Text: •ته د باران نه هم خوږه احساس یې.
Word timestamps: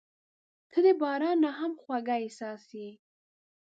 •ته 0.71 0.79
د 0.85 0.87
باران 1.01 1.37
نه 1.43 1.51
هم 1.59 1.73
خوږه 1.81 2.15
احساس 2.23 2.63
یې. 2.79 2.89